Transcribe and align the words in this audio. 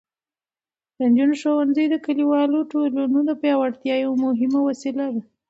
د 0.97 0.99
نجونو 1.11 1.35
ښوونځي 1.41 1.85
د 1.89 1.95
کلیوالو 2.05 2.59
ټولنو 2.71 3.19
د 3.29 3.31
پیاوړتیا 3.41 3.95
یوه 4.05 4.17
مهمه 4.25 4.59
وسیله 4.69 5.05
ده. 5.13 5.21